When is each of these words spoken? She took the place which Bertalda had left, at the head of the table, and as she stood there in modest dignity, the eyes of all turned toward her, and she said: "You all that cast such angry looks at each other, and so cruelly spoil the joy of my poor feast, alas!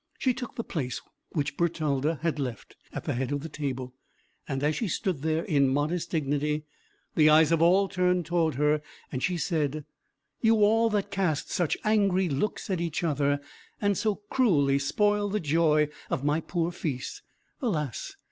She 0.17 0.33
took 0.33 0.55
the 0.55 0.63
place 0.63 0.99
which 1.33 1.55
Bertalda 1.55 2.21
had 2.23 2.39
left, 2.39 2.75
at 2.91 3.03
the 3.03 3.13
head 3.13 3.31
of 3.31 3.41
the 3.41 3.49
table, 3.49 3.93
and 4.47 4.63
as 4.63 4.75
she 4.75 4.87
stood 4.87 5.21
there 5.21 5.43
in 5.43 5.67
modest 5.67 6.09
dignity, 6.09 6.65
the 7.13 7.29
eyes 7.29 7.51
of 7.51 7.61
all 7.61 7.87
turned 7.87 8.25
toward 8.25 8.55
her, 8.55 8.81
and 9.11 9.21
she 9.21 9.37
said: 9.37 9.85
"You 10.41 10.55
all 10.63 10.89
that 10.89 11.11
cast 11.11 11.51
such 11.51 11.77
angry 11.83 12.27
looks 12.29 12.67
at 12.71 12.81
each 12.81 13.03
other, 13.03 13.41
and 13.79 13.95
so 13.95 14.15
cruelly 14.15 14.79
spoil 14.79 15.29
the 15.29 15.39
joy 15.39 15.87
of 16.09 16.23
my 16.23 16.39
poor 16.39 16.71
feast, 16.71 17.21
alas! 17.61 18.15